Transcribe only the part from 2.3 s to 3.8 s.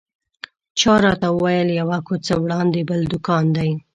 وړاندې بل دوکان دی.